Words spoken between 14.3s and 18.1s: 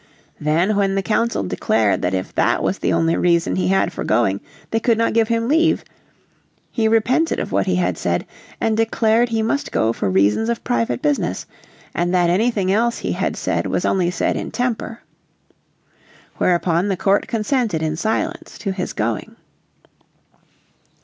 in temper. Whereupon the court consented in